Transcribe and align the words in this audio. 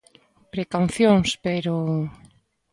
Precaucións, 0.53 1.29
pero... 1.45 1.73